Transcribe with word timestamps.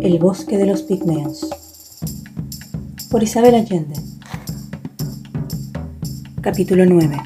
El 0.00 0.18
bosque 0.18 0.58
de 0.58 0.66
los 0.66 0.82
pigmeos. 0.82 1.48
Por 3.10 3.22
Isabel 3.22 3.54
Allende. 3.54 3.94
Capítulo 6.42 6.84
9 6.84 7.16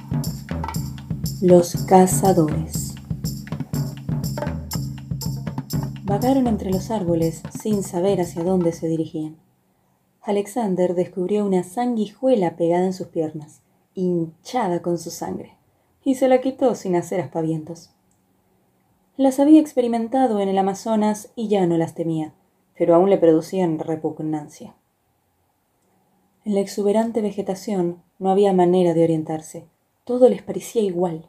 Los 1.43 1.77
cazadores. 1.85 2.95
Vagaron 6.05 6.47
entre 6.47 6.71
los 6.71 6.91
árboles 6.93 7.43
sin 7.61 7.83
saber 7.83 8.21
hacia 8.21 8.45
dónde 8.45 8.73
se 8.73 8.87
dirigían. 8.87 9.37
Alexander 10.23 10.95
descubrió 10.95 11.45
una 11.45 11.65
sanguijuela 11.65 12.57
pegada 12.57 12.87
en 12.87 12.93
sus 12.93 13.09
piernas, 13.09 13.63
hinchada 13.95 14.81
con 14.81 14.99
su 14.99 15.11
sangre, 15.11 15.57
y 16.05 16.15
se 16.15 16.29
la 16.29 16.41
quitó 16.41 16.77
sin 16.77 16.95
hacer 16.95 17.21
aspavientos. 17.21 17.91
Las 19.17 19.41
había 19.41 19.61
experimentado 19.61 20.41
en 20.41 20.49
el 20.49 20.57
Amazonas 20.57 21.31
y 21.35 21.49
ya 21.49 21.67
no 21.67 21.77
las 21.77 21.95
temía, 21.95 22.33
pero 22.81 22.95
aún 22.95 23.11
le 23.11 23.19
producían 23.19 23.79
repugnancia. 23.79 24.75
En 26.47 26.55
la 26.55 26.61
exuberante 26.61 27.21
vegetación 27.21 28.03
no 28.19 28.31
había 28.31 28.55
manera 28.55 28.95
de 28.95 29.05
orientarse, 29.05 29.67
todo 30.05 30.31
les 30.31 30.41
parecía 30.41 30.81
igual. 30.81 31.27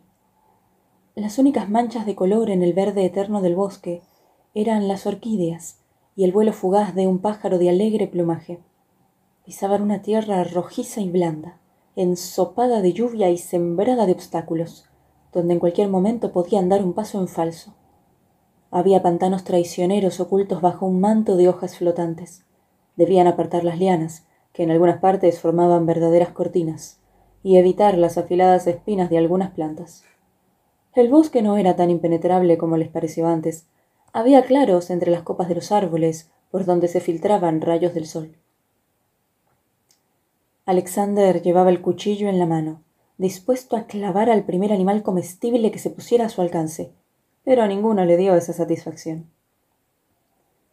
Las 1.13 1.39
únicas 1.39 1.69
manchas 1.69 2.05
de 2.05 2.15
color 2.15 2.51
en 2.51 2.63
el 2.63 2.71
verde 2.71 3.03
eterno 3.03 3.41
del 3.41 3.55
bosque 3.57 4.01
eran 4.53 4.87
las 4.87 5.05
orquídeas 5.05 5.79
y 6.15 6.23
el 6.23 6.31
vuelo 6.31 6.53
fugaz 6.53 6.95
de 6.95 7.05
un 7.05 7.19
pájaro 7.19 7.57
de 7.57 7.67
alegre 7.67 8.07
plumaje. 8.07 8.59
Pisaban 9.43 9.81
una 9.81 10.01
tierra 10.01 10.45
rojiza 10.45 11.01
y 11.01 11.09
blanda, 11.09 11.57
ensopada 11.97 12.81
de 12.81 12.93
lluvia 12.93 13.29
y 13.29 13.37
sembrada 13.37 14.05
de 14.05 14.13
obstáculos, 14.13 14.85
donde 15.33 15.55
en 15.55 15.59
cualquier 15.59 15.89
momento 15.89 16.31
podían 16.31 16.69
dar 16.69 16.81
un 16.81 16.93
paso 16.93 17.19
en 17.19 17.27
falso. 17.27 17.73
Había 18.71 19.03
pantanos 19.03 19.43
traicioneros 19.43 20.21
ocultos 20.21 20.61
bajo 20.61 20.85
un 20.85 21.01
manto 21.01 21.35
de 21.35 21.49
hojas 21.49 21.77
flotantes. 21.77 22.45
Debían 22.95 23.27
apartar 23.27 23.65
las 23.65 23.77
lianas, 23.77 24.25
que 24.53 24.63
en 24.63 24.71
algunas 24.71 24.99
partes 24.99 25.41
formaban 25.41 25.85
verdaderas 25.85 26.29
cortinas, 26.29 26.99
y 27.43 27.57
evitar 27.57 27.97
las 27.97 28.17
afiladas 28.17 28.67
espinas 28.67 29.09
de 29.09 29.17
algunas 29.17 29.51
plantas. 29.51 30.05
El 30.93 31.09
bosque 31.09 31.41
no 31.41 31.57
era 31.57 31.75
tan 31.75 31.89
impenetrable 31.89 32.57
como 32.57 32.77
les 32.77 32.87
pareció 32.87 33.27
antes. 33.27 33.67
Había 34.13 34.43
claros 34.43 34.89
entre 34.89 35.11
las 35.11 35.23
copas 35.23 35.49
de 35.49 35.55
los 35.55 35.73
árboles, 35.73 36.31
por 36.49 36.63
donde 36.65 36.87
se 36.87 37.01
filtraban 37.01 37.59
rayos 37.59 37.93
del 37.93 38.05
sol. 38.05 38.37
Alexander 40.65 41.41
llevaba 41.41 41.69
el 41.71 41.81
cuchillo 41.81 42.29
en 42.29 42.39
la 42.39 42.45
mano, 42.45 42.83
dispuesto 43.17 43.75
a 43.75 43.83
clavar 43.83 44.29
al 44.29 44.43
primer 44.45 44.71
animal 44.71 45.03
comestible 45.03 45.71
que 45.71 45.79
se 45.79 45.89
pusiera 45.89 46.25
a 46.25 46.29
su 46.29 46.41
alcance, 46.41 46.93
pero 47.43 47.63
a 47.63 47.67
ninguno 47.67 48.05
le 48.05 48.17
dio 48.17 48.35
esa 48.35 48.53
satisfacción. 48.53 49.29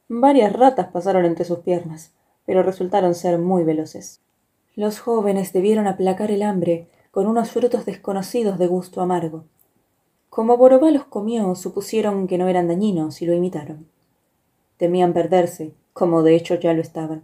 Varias 0.09 0.53
ratas 0.53 0.89
pasaron 0.89 1.25
entre 1.25 1.45
sus 1.45 1.61
piernas, 1.61 2.13
pero 2.47 2.63
resultaron 2.63 3.15
ser 3.15 3.39
muy 3.39 3.65
veloces. 3.65 4.21
Los 4.75 5.01
jóvenes 5.01 5.53
debieron 5.53 5.87
aplacar 5.87 6.31
el 6.31 6.43
hambre 6.43 6.89
con 7.11 7.27
unos 7.27 7.51
frutos 7.51 7.85
desconocidos 7.85 8.59
de 8.59 8.67
gusto 8.67 9.01
amargo. 9.01 9.45
Como 10.31 10.57
Borobá 10.57 10.91
los 10.91 11.05
comió, 11.05 11.55
supusieron 11.55 12.27
que 12.27 12.39
no 12.39 12.49
eran 12.49 12.69
dañinos 12.69 13.21
y 13.23 13.27
lo 13.27 13.35
imitaron. 13.35 13.89
Temían 14.77 15.13
perderse, 15.13 15.75
como 15.93 16.23
de 16.23 16.37
hecho 16.37 16.55
ya 16.55 16.73
lo 16.75 16.81
estaban. 16.81 17.23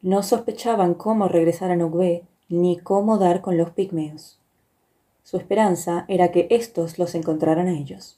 No 0.00 0.22
sospechaban 0.22 0.94
cómo 0.94 1.28
regresar 1.28 1.70
a 1.70 1.76
Nogbe 1.76 2.24
ni 2.48 2.78
cómo 2.78 3.18
dar 3.18 3.40
con 3.42 3.58
los 3.58 3.70
pigmeos. 3.70 4.38
Su 5.22 5.36
esperanza 5.36 6.06
era 6.08 6.32
que 6.32 6.46
éstos 6.50 6.98
los 6.98 7.14
encontraran 7.14 7.68
a 7.68 7.78
ellos. 7.78 8.17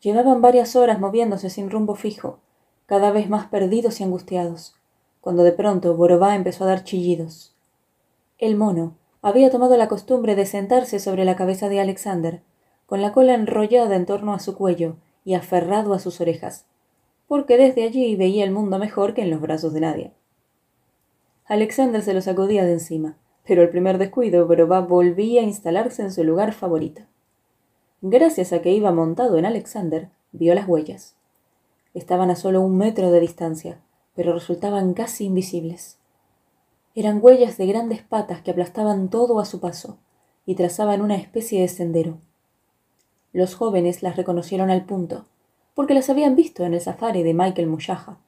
Llevaban 0.00 0.40
varias 0.40 0.76
horas 0.76 1.00
moviéndose 1.00 1.50
sin 1.50 1.70
rumbo 1.70 1.96
fijo, 1.96 2.38
cada 2.86 3.10
vez 3.10 3.28
más 3.28 3.48
perdidos 3.48 4.00
y 4.00 4.04
angustiados, 4.04 4.76
cuando 5.20 5.42
de 5.42 5.50
pronto 5.50 5.96
Borobá 5.96 6.36
empezó 6.36 6.64
a 6.64 6.68
dar 6.68 6.84
chillidos. 6.84 7.52
El 8.38 8.56
mono 8.56 8.94
había 9.22 9.50
tomado 9.50 9.76
la 9.76 9.88
costumbre 9.88 10.36
de 10.36 10.46
sentarse 10.46 11.00
sobre 11.00 11.24
la 11.24 11.34
cabeza 11.34 11.68
de 11.68 11.80
Alexander, 11.80 12.42
con 12.86 13.02
la 13.02 13.12
cola 13.12 13.34
enrollada 13.34 13.96
en 13.96 14.06
torno 14.06 14.34
a 14.34 14.38
su 14.38 14.56
cuello 14.56 14.96
y 15.24 15.34
aferrado 15.34 15.92
a 15.94 15.98
sus 15.98 16.20
orejas, 16.20 16.64
porque 17.26 17.56
desde 17.56 17.82
allí 17.82 18.14
veía 18.14 18.44
el 18.44 18.52
mundo 18.52 18.78
mejor 18.78 19.14
que 19.14 19.22
en 19.22 19.30
los 19.30 19.40
brazos 19.40 19.72
de 19.72 19.80
nadie. 19.80 20.12
Alexander 21.44 22.02
se 22.02 22.14
lo 22.14 22.22
sacudía 22.22 22.64
de 22.64 22.74
encima, 22.74 23.16
pero 23.44 23.62
al 23.62 23.70
primer 23.70 23.98
descuido 23.98 24.46
Borobá 24.46 24.80
volvía 24.80 25.40
a 25.40 25.44
instalarse 25.44 26.02
en 26.02 26.12
su 26.12 26.22
lugar 26.22 26.52
favorito 26.52 27.02
gracias 28.00 28.52
a 28.52 28.62
que 28.62 28.72
iba 28.72 28.92
montado 28.92 29.38
en 29.38 29.46
Alexander, 29.46 30.10
vio 30.32 30.54
las 30.54 30.68
huellas. 30.68 31.16
Estaban 31.94 32.30
a 32.30 32.36
solo 32.36 32.60
un 32.60 32.76
metro 32.76 33.10
de 33.10 33.20
distancia, 33.20 33.80
pero 34.14 34.32
resultaban 34.32 34.94
casi 34.94 35.24
invisibles. 35.24 35.98
Eran 36.94 37.18
huellas 37.22 37.56
de 37.56 37.66
grandes 37.66 38.02
patas 38.02 38.42
que 38.42 38.50
aplastaban 38.50 39.08
todo 39.08 39.40
a 39.40 39.44
su 39.44 39.60
paso 39.60 39.98
y 40.46 40.54
trazaban 40.54 41.02
una 41.02 41.16
especie 41.16 41.60
de 41.60 41.68
sendero. 41.68 42.18
Los 43.32 43.54
jóvenes 43.54 44.02
las 44.02 44.16
reconocieron 44.16 44.70
al 44.70 44.84
punto, 44.84 45.26
porque 45.74 45.94
las 45.94 46.10
habían 46.10 46.34
visto 46.34 46.64
en 46.64 46.74
el 46.74 46.80
safari 46.80 47.22
de 47.22 47.34
Michael 47.34 47.68
Mushaja. 47.68 48.18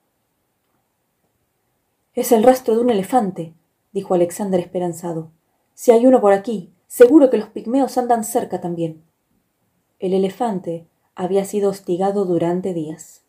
Es 2.15 2.33
el 2.33 2.43
rastro 2.43 2.75
de 2.75 2.81
un 2.81 2.91
elefante, 2.91 3.55
dijo 3.93 4.15
Alexander 4.15 4.61
esperanzado. 4.61 5.31
Si 5.75 5.91
hay 5.91 6.07
uno 6.07 6.21
por 6.21 6.33
aquí, 6.33 6.73
seguro 6.87 7.31
que 7.31 7.39
los 7.39 7.49
pigmeos 7.49 7.97
andan 7.99 8.25
cerca 8.25 8.61
también. 8.61 9.03
El 10.01 10.15
elefante 10.15 10.87
había 11.15 11.45
sido 11.45 11.69
hostigado 11.69 12.25
durante 12.25 12.73
días. 12.73 13.21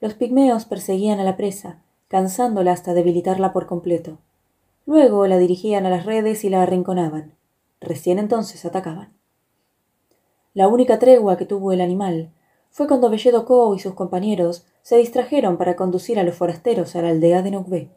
Los 0.00 0.14
pigmeos 0.14 0.64
perseguían 0.64 1.20
a 1.20 1.24
la 1.24 1.36
presa, 1.36 1.80
cansándola 2.08 2.72
hasta 2.72 2.92
debilitarla 2.92 3.52
por 3.52 3.66
completo. 3.66 4.18
Luego 4.84 5.28
la 5.28 5.38
dirigían 5.38 5.86
a 5.86 5.90
las 5.90 6.04
redes 6.04 6.42
y 6.42 6.48
la 6.48 6.64
arrinconaban. 6.64 7.34
Recién 7.80 8.18
entonces 8.18 8.64
atacaban. 8.64 9.12
La 10.54 10.66
única 10.66 10.98
tregua 10.98 11.36
que 11.36 11.46
tuvo 11.46 11.70
el 11.70 11.80
animal 11.80 12.32
fue 12.72 12.88
cuando 12.88 13.08
Belledo 13.08 13.44
Co 13.44 13.72
y 13.76 13.78
sus 13.78 13.94
compañeros 13.94 14.66
se 14.82 14.96
distrajeron 14.96 15.56
para 15.56 15.76
conducir 15.76 16.18
a 16.18 16.24
los 16.24 16.34
forasteros 16.34 16.96
a 16.96 17.02
la 17.02 17.10
aldea 17.10 17.42
de 17.42 17.52
Nogbe. 17.52 17.90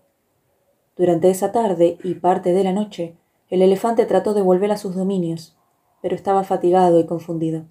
Durante 0.96 1.32
esa 1.32 1.52
tarde 1.52 1.98
y 2.04 2.14
parte 2.14 2.54
de 2.54 2.64
la 2.64 2.72
noche, 2.72 3.16
el 3.50 3.64
elefante 3.64 4.06
trató 4.06 4.36
de 4.36 4.44
volver 4.44 4.72
a 4.72 4.78
sus 4.78 4.96
dominios, 4.96 5.58
pero 6.04 6.16
estaba 6.16 6.44
fatigado 6.44 7.00
y 7.00 7.08
confundido. 7.08 7.66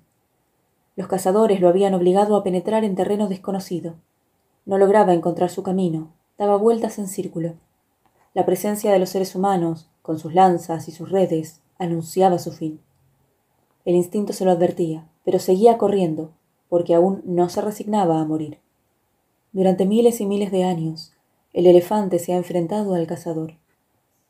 Los 0.97 1.09
cazadores 1.09 1.60
lo 1.60 1.69
habían 1.69 1.94
obligado 1.94 2.37
a 2.37 2.44
penetrar 2.44 2.84
en 2.84 2.94
terreno 2.94 3.28
desconocido. 3.28 3.97
No 4.65 4.78
lograba 4.78 5.12
encontrar 5.12 5.50
su 5.50 5.62
camino, 5.65 6.12
daba 6.38 6.56
vueltas 6.56 6.99
en 6.99 7.09
círculo. 7.09 7.55
La 8.32 8.47
presencia 8.47 8.93
de 8.93 8.99
los 9.00 9.10
seres 9.10 9.34
humanos, 9.34 9.88
con 10.03 10.19
sus 10.19 10.34
lanzas 10.34 10.88
y 10.88 10.93
sus 10.93 11.10
redes, 11.10 11.60
anunciaba 11.78 12.38
su 12.38 12.53
fin. 12.53 12.81
El 13.84 13.97
instinto 13.97 14.32
se 14.32 14.44
lo 14.44 14.53
advertía, 14.53 15.09
pero 15.25 15.38
seguía 15.38 15.78
corriendo, 15.78 16.31
porque 16.69 16.94
aún 16.94 17.22
no 17.25 17.49
se 17.49 17.61
resignaba 17.61 18.21
a 18.21 18.25
morir. 18.25 18.59
Durante 19.53 19.87
miles 19.87 20.21
y 20.21 20.26
miles 20.26 20.53
de 20.53 20.65
años, 20.65 21.12
el 21.53 21.66
elefante 21.66 22.19
se 22.19 22.32
ha 22.32 22.37
enfrentado 22.37 22.94
al 22.94 23.06
cazador. 23.06 23.55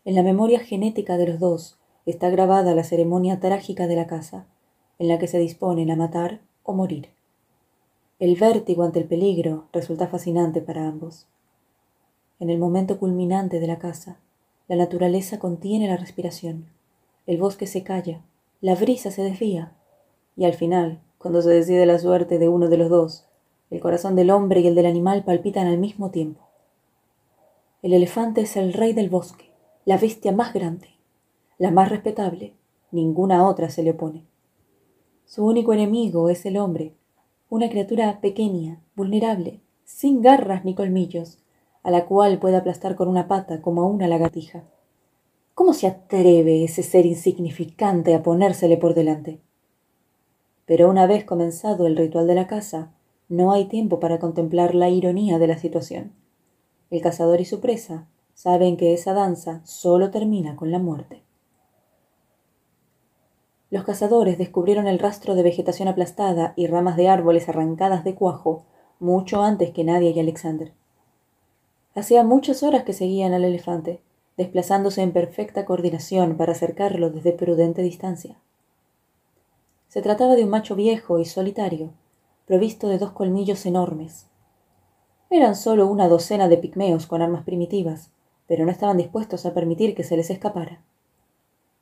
En 0.05 0.15
la 0.15 0.23
memoria 0.23 0.61
genética 0.61 1.17
de 1.17 1.27
los 1.27 1.39
dos 1.39 1.79
está 2.07 2.31
grabada 2.31 2.75
la 2.75 2.85
ceremonia 2.85 3.41
trágica 3.41 3.87
de 3.87 3.97
la 3.97 4.07
caza, 4.07 4.47
en 4.99 5.09
la 5.09 5.19
que 5.19 5.29
se 5.29 5.39
disponen 5.39 5.91
a 5.91 5.97
matar 5.97 6.41
o 6.65 6.73
morir. 6.73 7.11
El 8.19 8.37
vértigo 8.37 8.83
ante 8.83 8.99
el 8.99 9.07
peligro 9.07 9.69
resulta 9.73 10.09
fascinante 10.09 10.61
para 10.61 10.89
ambos. 10.89 11.27
En 12.41 12.51
el 12.51 12.59
momento 12.59 12.99
culminante 12.99 13.61
de 13.61 13.67
la 13.67 13.79
caza, 13.79 14.19
la 14.67 14.77
naturaleza 14.77 15.39
contiene 15.39 15.89
la 15.89 15.97
respiración, 15.97 16.67
el 17.27 17.39
bosque 17.39 17.67
se 17.67 17.83
calla, 17.83 18.23
la 18.61 18.75
brisa 18.75 19.11
se 19.11 19.23
desvía, 19.23 19.73
y 20.37 20.45
al 20.45 20.55
final, 20.55 21.01
cuando 21.19 21.43
se 21.43 21.51
decide 21.51 21.87
la 21.87 21.99
suerte 21.99 22.39
de 22.39 22.49
uno 22.49 22.69
de 22.69 22.79
los 22.79 22.89
dos, 22.89 23.27
el 23.71 23.81
corazón 23.81 24.17
del 24.17 24.31
hombre 24.31 24.61
y 24.61 24.67
el 24.67 24.75
del 24.75 24.87
animal 24.87 25.25
palpitan 25.25 25.67
al 25.67 25.79
mismo 25.79 26.11
tiempo. 26.11 26.41
El 27.83 27.93
elefante 27.93 28.43
es 28.43 28.57
el 28.57 28.73
rey 28.73 28.93
del 28.93 29.11
bosque, 29.11 29.51
la 29.85 29.99
bestia 29.99 30.33
más 30.33 30.55
grande, 30.55 30.89
la 31.59 31.71
más 31.71 31.91
respetable, 31.91 32.55
ninguna 32.91 33.47
otra 33.47 33.69
se 33.69 33.83
le 33.83 33.91
opone. 33.91 34.25
Su 35.35 35.45
único 35.45 35.73
enemigo 35.73 36.29
es 36.29 36.47
el 36.47 36.57
hombre, 36.57 36.95
una 37.51 37.69
criatura 37.69 38.21
pequeña, 38.21 38.81
vulnerable, 38.95 39.59
sin 39.83 40.23
garras 40.23 40.65
ni 40.65 40.77
colmillos, 40.77 41.41
a 41.83 41.91
la 41.91 42.07
cual 42.07 42.39
puede 42.39 42.57
aplastar 42.57 42.95
con 42.95 43.09
una 43.09 43.27
pata 43.27 43.61
como 43.61 43.83
a 43.83 43.87
una 43.87 44.07
lagartija. 44.07 44.63
¿Cómo 45.57 45.75
se 45.75 45.89
atreve 45.89 46.63
ese 46.63 46.85
ser 46.85 47.05
insignificante 47.05 48.15
a 48.15 48.23
ponérsele 48.23 48.77
por 48.77 48.95
delante? 48.95 49.41
Pero 50.67 50.89
una 50.89 51.09
vez 51.09 51.25
comenzado 51.25 51.89
el 51.89 51.97
ritual 51.97 52.29
de 52.29 52.37
la 52.37 52.47
caza, 52.47 52.93
no 53.29 53.53
hay 53.53 53.65
tiempo 53.65 53.99
para 53.99 54.21
contemplar 54.21 54.77
la 54.77 54.89
ironía 54.89 55.41
de 55.41 55.49
la 55.49 55.59
situación. 55.59 56.13
El 56.91 57.01
cazador 57.01 57.41
y 57.41 57.45
su 57.45 57.59
presa 57.59 58.07
saben 58.35 58.77
que 58.77 58.95
esa 58.95 59.15
danza 59.15 59.63
solo 59.65 60.13
termina 60.13 60.55
con 60.55 60.71
la 60.71 60.79
muerte. 60.79 61.24
Los 63.75 63.83
cazadores 63.83 64.39
descubrieron 64.39 64.87
el 64.87 65.01
rastro 65.01 65.35
de 65.35 65.43
vegetación 65.43 65.89
aplastada 65.89 66.53
y 66.55 66.69
ramas 66.69 66.97
de 66.97 67.09
árboles 67.09 67.49
arrancadas 67.49 68.05
de 68.05 68.15
cuajo 68.15 68.63
mucho 69.01 69.43
antes 69.43 69.73
que 69.73 69.83
Nadia 69.83 70.11
y 70.11 70.21
Alexander. 70.21 70.73
Hacía 71.97 72.23
muchas 72.23 72.63
horas 72.63 72.85
que 72.85 72.93
seguían 72.93 73.33
al 73.33 73.43
elefante, 73.43 74.01
desplazándose 74.37 75.03
en 75.03 75.11
perfecta 75.11 75.65
coordinación 75.65 76.37
para 76.37 76.53
acercarlo 76.53 77.11
desde 77.11 77.33
prudente 77.33 77.83
distancia. 77.83 78.37
Se 79.89 80.03
trataba 80.03 80.37
de 80.37 80.45
un 80.45 80.51
macho 80.51 80.77
viejo 80.77 81.19
y 81.19 81.25
solitario, 81.25 81.91
provisto 82.47 82.87
de 82.87 82.99
dos 82.99 83.11
colmillos 83.11 83.67
enormes. 83.67 84.29
Eran 85.31 85.57
solo 85.57 85.89
una 85.89 86.07
docena 86.07 86.47
de 86.47 86.59
pigmeos 86.59 87.09
con 87.09 87.23
armas 87.23 87.43
primitivas, 87.43 88.13
pero 88.47 88.65
no 88.67 88.71
estaban 88.71 88.99
dispuestos 88.99 89.45
a 89.47 89.53
permitir 89.53 89.97
que 89.97 90.05
se 90.05 90.17
les 90.17 90.31
escapara. 90.31 90.81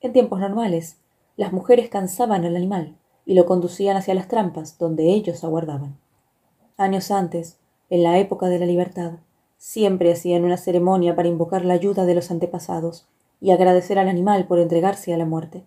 En 0.00 0.14
tiempos 0.14 0.40
normales, 0.40 1.01
las 1.36 1.52
mujeres 1.52 1.88
cansaban 1.88 2.44
al 2.44 2.56
animal 2.56 2.96
y 3.24 3.34
lo 3.34 3.46
conducían 3.46 3.96
hacia 3.96 4.14
las 4.14 4.28
trampas 4.28 4.78
donde 4.78 5.10
ellos 5.10 5.44
aguardaban. 5.44 5.96
Años 6.76 7.10
antes, 7.10 7.58
en 7.90 8.02
la 8.02 8.18
época 8.18 8.46
de 8.46 8.58
la 8.58 8.66
libertad, 8.66 9.12
siempre 9.58 10.12
hacían 10.12 10.44
una 10.44 10.56
ceremonia 10.56 11.14
para 11.14 11.28
invocar 11.28 11.64
la 11.64 11.74
ayuda 11.74 12.04
de 12.04 12.14
los 12.14 12.30
antepasados 12.30 13.06
y 13.40 13.50
agradecer 13.50 13.98
al 13.98 14.08
animal 14.08 14.46
por 14.46 14.58
entregarse 14.58 15.14
a 15.14 15.16
la 15.16 15.26
muerte. 15.26 15.64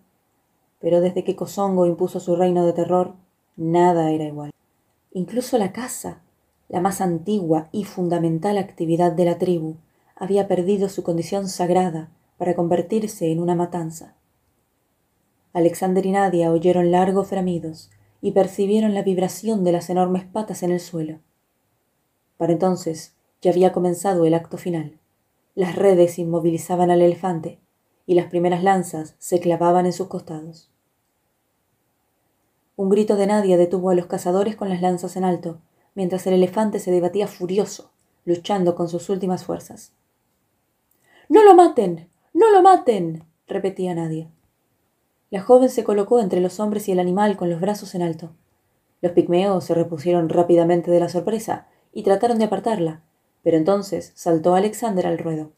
Pero 0.80 1.00
desde 1.00 1.24
que 1.24 1.36
Kosongo 1.36 1.86
impuso 1.86 2.20
su 2.20 2.36
reino 2.36 2.66
de 2.66 2.72
terror, 2.72 3.14
nada 3.56 4.10
era 4.10 4.24
igual. 4.24 4.50
Incluso 5.12 5.56
la 5.56 5.72
caza, 5.72 6.20
la 6.68 6.80
más 6.80 7.00
antigua 7.00 7.68
y 7.72 7.84
fundamental 7.84 8.58
actividad 8.58 9.12
de 9.12 9.24
la 9.24 9.38
tribu, 9.38 9.76
había 10.16 10.48
perdido 10.48 10.88
su 10.88 11.02
condición 11.02 11.48
sagrada 11.48 12.10
para 12.38 12.54
convertirse 12.54 13.30
en 13.30 13.40
una 13.40 13.54
matanza. 13.54 14.15
Alexander 15.56 16.04
y 16.04 16.10
Nadia 16.12 16.52
oyeron 16.52 16.90
largos 16.90 17.28
framidos 17.28 17.90
y 18.20 18.32
percibieron 18.32 18.92
la 18.92 19.00
vibración 19.00 19.64
de 19.64 19.72
las 19.72 19.88
enormes 19.88 20.26
patas 20.26 20.62
en 20.62 20.70
el 20.70 20.80
suelo. 20.80 21.20
Para 22.36 22.52
entonces 22.52 23.14
ya 23.40 23.52
había 23.52 23.72
comenzado 23.72 24.26
el 24.26 24.34
acto 24.34 24.58
final. 24.58 24.98
Las 25.54 25.74
redes 25.74 26.18
inmovilizaban 26.18 26.90
al 26.90 27.00
elefante 27.00 27.58
y 28.04 28.16
las 28.16 28.26
primeras 28.26 28.62
lanzas 28.62 29.14
se 29.18 29.40
clavaban 29.40 29.86
en 29.86 29.94
sus 29.94 30.08
costados. 30.08 30.70
Un 32.76 32.90
grito 32.90 33.16
de 33.16 33.26
Nadia 33.26 33.56
detuvo 33.56 33.88
a 33.88 33.94
los 33.94 34.08
cazadores 34.08 34.56
con 34.56 34.68
las 34.68 34.82
lanzas 34.82 35.16
en 35.16 35.24
alto, 35.24 35.62
mientras 35.94 36.26
el 36.26 36.34
elefante 36.34 36.80
se 36.80 36.90
debatía 36.90 37.28
furioso, 37.28 37.92
luchando 38.26 38.74
con 38.74 38.90
sus 38.90 39.08
últimas 39.08 39.46
fuerzas. 39.46 39.94
No 41.30 41.42
lo 41.44 41.54
maten. 41.54 42.10
No 42.34 42.50
lo 42.50 42.60
maten. 42.60 43.24
repetía 43.46 43.94
Nadia. 43.94 44.30
La 45.36 45.42
joven 45.42 45.68
se 45.68 45.84
colocó 45.84 46.18
entre 46.20 46.40
los 46.40 46.60
hombres 46.60 46.88
y 46.88 46.92
el 46.92 46.98
animal 46.98 47.36
con 47.36 47.50
los 47.50 47.60
brazos 47.60 47.94
en 47.94 48.00
alto. 48.00 48.30
Los 49.02 49.12
pigmeos 49.12 49.64
se 49.64 49.74
repusieron 49.74 50.30
rápidamente 50.30 50.90
de 50.90 50.98
la 50.98 51.10
sorpresa 51.10 51.66
y 51.92 52.04
trataron 52.04 52.38
de 52.38 52.46
apartarla, 52.46 53.02
pero 53.42 53.58
entonces 53.58 54.12
saltó 54.14 54.54
Alexander 54.54 55.06
al 55.06 55.18
ruedo. 55.18 55.52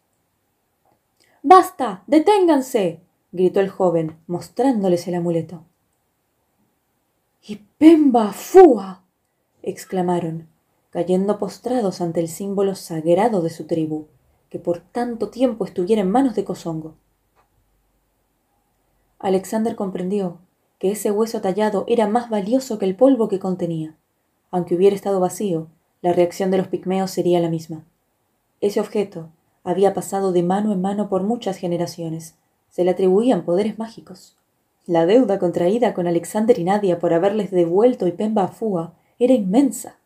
Basta. 1.44 2.02
deténganse. 2.08 3.02
gritó 3.30 3.60
el 3.60 3.68
joven, 3.68 4.16
mostrándoles 4.26 5.06
el 5.06 5.14
amuleto. 5.14 5.62
¡Y 7.46 7.60
Pemba 7.78 8.32
Fua! 8.32 9.04
exclamaron, 9.62 10.48
cayendo 10.90 11.38
postrados 11.38 12.00
ante 12.00 12.18
el 12.18 12.26
símbolo 12.26 12.74
sagrado 12.74 13.42
de 13.42 13.50
su 13.50 13.68
tribu, 13.68 14.08
que 14.48 14.58
por 14.58 14.80
tanto 14.80 15.28
tiempo 15.28 15.64
estuviera 15.64 16.02
en 16.02 16.10
manos 16.10 16.34
de 16.34 16.42
Kosongo. 16.44 16.96
Alexander 19.18 19.74
comprendió 19.74 20.38
que 20.78 20.92
ese 20.92 21.10
hueso 21.10 21.40
tallado 21.40 21.84
era 21.88 22.06
más 22.06 22.30
valioso 22.30 22.78
que 22.78 22.84
el 22.84 22.94
polvo 22.94 23.28
que 23.28 23.40
contenía. 23.40 23.96
Aunque 24.50 24.76
hubiera 24.76 24.94
estado 24.94 25.18
vacío, 25.18 25.66
la 26.02 26.12
reacción 26.12 26.50
de 26.50 26.58
los 26.58 26.68
pigmeos 26.68 27.10
sería 27.10 27.40
la 27.40 27.50
misma. 27.50 27.84
Ese 28.60 28.80
objeto 28.80 29.30
había 29.64 29.92
pasado 29.92 30.32
de 30.32 30.42
mano 30.42 30.72
en 30.72 30.80
mano 30.80 31.08
por 31.08 31.24
muchas 31.24 31.56
generaciones. 31.56 32.36
Se 32.70 32.84
le 32.84 32.92
atribuían 32.92 33.44
poderes 33.44 33.78
mágicos. 33.78 34.36
La 34.86 35.04
deuda 35.04 35.38
contraída 35.38 35.94
con 35.94 36.06
Alexander 36.06 36.58
y 36.58 36.64
Nadia 36.64 36.98
por 36.98 37.12
haberles 37.12 37.50
devuelto 37.50 38.06
y 38.06 38.14
a 38.36 38.48
Fua 38.48 38.94
era 39.18 39.34
inmensa. 39.34 39.98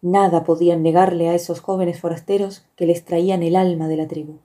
Nada 0.00 0.44
podían 0.44 0.82
negarle 0.82 1.28
a 1.28 1.34
esos 1.34 1.60
jóvenes 1.60 2.00
forasteros 2.00 2.64
que 2.76 2.86
les 2.86 3.04
traían 3.04 3.42
el 3.42 3.56
alma 3.56 3.88
de 3.88 3.96
la 3.96 4.06
tribu. 4.06 4.38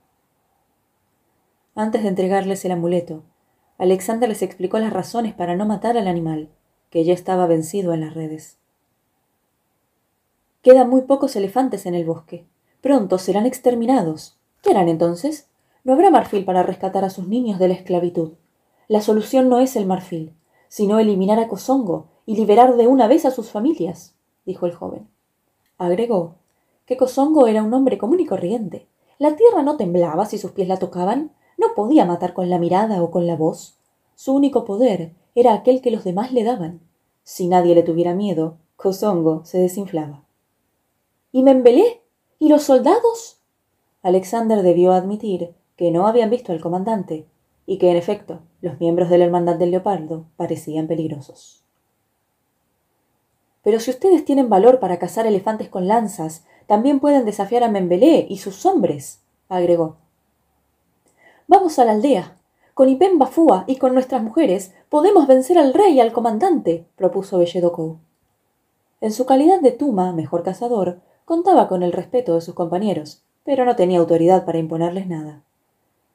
Antes 1.74 2.02
de 2.02 2.08
entregarles 2.08 2.64
el 2.64 2.72
amuleto, 2.72 3.22
Alexander 3.80 4.28
les 4.28 4.42
explicó 4.42 4.78
las 4.78 4.92
razones 4.92 5.32
para 5.32 5.56
no 5.56 5.64
matar 5.64 5.96
al 5.96 6.06
animal, 6.06 6.50
que 6.90 7.02
ya 7.02 7.14
estaba 7.14 7.46
vencido 7.46 7.94
en 7.94 8.02
las 8.02 8.12
redes. 8.12 8.58
Quedan 10.60 10.90
muy 10.90 11.00
pocos 11.00 11.34
elefantes 11.34 11.86
en 11.86 11.94
el 11.94 12.04
bosque. 12.04 12.44
Pronto 12.82 13.16
serán 13.16 13.46
exterminados. 13.46 14.36
¿Qué 14.62 14.72
harán 14.72 14.90
entonces? 14.90 15.48
No 15.82 15.94
habrá 15.94 16.10
marfil 16.10 16.44
para 16.44 16.62
rescatar 16.62 17.06
a 17.06 17.10
sus 17.10 17.26
niños 17.26 17.58
de 17.58 17.68
la 17.68 17.74
esclavitud. 17.74 18.32
La 18.86 19.00
solución 19.00 19.48
no 19.48 19.60
es 19.60 19.74
el 19.76 19.86
marfil, 19.86 20.34
sino 20.68 20.98
eliminar 20.98 21.38
a 21.38 21.48
Kosongo 21.48 22.08
y 22.26 22.36
liberar 22.36 22.76
de 22.76 22.86
una 22.86 23.08
vez 23.08 23.24
a 23.24 23.30
sus 23.30 23.48
familias, 23.48 24.14
dijo 24.44 24.66
el 24.66 24.74
joven. 24.74 25.08
Agregó 25.78 26.34
que 26.84 26.98
Kosongo 26.98 27.46
era 27.46 27.62
un 27.62 27.72
hombre 27.72 27.96
común 27.96 28.20
y 28.20 28.26
corriente. 28.26 28.86
La 29.16 29.36
tierra 29.36 29.62
no 29.62 29.78
temblaba 29.78 30.26
si 30.26 30.36
sus 30.36 30.50
pies 30.50 30.68
la 30.68 30.76
tocaban, 30.76 31.32
no 31.60 31.74
podía 31.74 32.04
matar 32.04 32.32
con 32.32 32.50
la 32.50 32.58
mirada 32.58 33.02
o 33.02 33.10
con 33.10 33.26
la 33.26 33.36
voz. 33.36 33.76
Su 34.16 34.34
único 34.34 34.64
poder 34.64 35.12
era 35.34 35.54
aquel 35.54 35.80
que 35.80 35.90
los 35.90 36.02
demás 36.02 36.32
le 36.32 36.42
daban. 36.42 36.80
Si 37.22 37.46
nadie 37.46 37.74
le 37.74 37.82
tuviera 37.82 38.14
miedo, 38.14 38.56
Kosongo 38.76 39.44
se 39.44 39.58
desinflaba. 39.58 40.24
¿Y 41.32 41.42
Membelé? 41.42 42.02
¿Y 42.38 42.48
los 42.48 42.62
soldados? 42.62 43.38
Alexander 44.02 44.62
debió 44.62 44.92
admitir 44.92 45.54
que 45.76 45.90
no 45.90 46.06
habían 46.06 46.30
visto 46.30 46.52
al 46.52 46.60
comandante 46.60 47.26
y 47.66 47.78
que, 47.78 47.90
en 47.90 47.96
efecto, 47.96 48.40
los 48.60 48.80
miembros 48.80 49.10
de 49.10 49.18
la 49.18 49.26
Hermandad 49.26 49.56
del 49.56 49.70
Leopardo 49.70 50.24
parecían 50.36 50.86
peligrosos. 50.88 51.62
Pero 53.62 53.78
si 53.78 53.90
ustedes 53.90 54.24
tienen 54.24 54.48
valor 54.48 54.80
para 54.80 54.98
cazar 54.98 55.26
elefantes 55.26 55.68
con 55.68 55.86
lanzas, 55.86 56.44
también 56.66 57.00
pueden 57.00 57.24
desafiar 57.26 57.62
a 57.62 57.68
Membelé 57.68 58.26
y 58.28 58.38
sus 58.38 58.64
hombres, 58.64 59.22
agregó. 59.48 59.98
Vamos 61.52 61.80
a 61.80 61.84
la 61.84 61.90
aldea. 61.90 62.36
Con 62.74 62.88
Ipem 62.88 63.18
Bafúa 63.18 63.64
y 63.66 63.74
con 63.74 63.92
nuestras 63.92 64.22
mujeres 64.22 64.72
podemos 64.88 65.26
vencer 65.26 65.58
al 65.58 65.74
rey 65.74 65.94
y 65.94 66.00
al 66.00 66.12
comandante, 66.12 66.86
propuso 66.94 67.38
Belledokou. 67.38 67.98
En 69.00 69.10
su 69.10 69.26
calidad 69.26 69.60
de 69.60 69.72
Tuma, 69.72 70.12
mejor 70.12 70.44
cazador, 70.44 71.00
contaba 71.24 71.66
con 71.66 71.82
el 71.82 71.90
respeto 71.90 72.36
de 72.36 72.40
sus 72.40 72.54
compañeros, 72.54 73.24
pero 73.42 73.64
no 73.64 73.74
tenía 73.74 73.98
autoridad 73.98 74.44
para 74.44 74.58
imponerles 74.58 75.08
nada. 75.08 75.42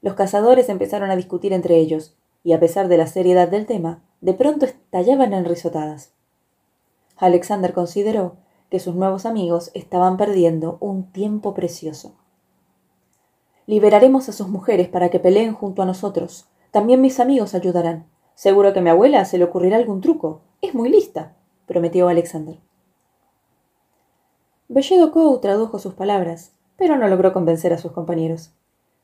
Los 0.02 0.14
cazadores 0.14 0.70
empezaron 0.70 1.12
a 1.12 1.18
discutir 1.18 1.52
entre 1.52 1.80
ellos, 1.80 2.16
y 2.46 2.54
a 2.54 2.60
pesar 2.62 2.88
de 2.88 2.96
la 2.96 3.08
seriedad 3.08 3.50
del 3.50 3.66
tema, 3.66 4.04
de 4.22 4.36
pronto 4.36 4.64
estallaban 4.66 5.34
en 5.34 5.44
risotadas. 5.44 6.14
Alexander 7.18 7.74
consideró 7.74 8.38
que 8.70 8.80
sus 8.80 8.96
nuevos 8.96 9.26
amigos 9.26 9.70
estaban 9.74 10.16
perdiendo 10.16 10.78
un 10.80 11.12
tiempo 11.12 11.54
precioso. 11.54 12.16
Liberaremos 13.68 14.30
a 14.30 14.32
sus 14.32 14.48
mujeres 14.48 14.90
para 14.90 15.10
que 15.10 15.20
peleen 15.20 15.54
junto 15.54 15.82
a 15.82 15.86
nosotros. 15.86 16.48
También 16.72 17.02
mis 17.02 17.20
amigos 17.20 17.56
ayudarán. 17.56 18.06
Seguro 18.36 18.74
que 18.74 18.80
a 18.80 18.82
mi 18.82 18.90
abuela 18.90 19.26
se 19.26 19.38
le 19.38 19.46
ocurrirá 19.46 19.78
algún 19.78 20.02
truco. 20.02 20.42
Es 20.62 20.76
muy 20.76 20.90
lista, 20.90 21.36
prometió 21.66 22.08
Alexander. 22.08 22.60
Belledo 24.68 25.40
tradujo 25.40 25.80
sus 25.80 25.94
palabras, 25.94 26.54
pero 26.78 26.96
no 26.96 27.08
logró 27.08 27.34
convencer 27.34 27.74
a 27.74 27.78
sus 27.78 27.92
compañeros. 27.92 28.52